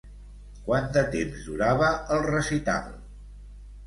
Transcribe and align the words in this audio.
Quant 0.69 0.87
de 0.95 1.03
temps 1.15 1.43
durava 1.49 1.89
el 2.15 2.23
recital? 2.31 2.89